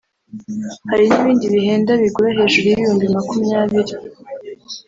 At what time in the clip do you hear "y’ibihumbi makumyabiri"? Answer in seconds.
2.67-3.93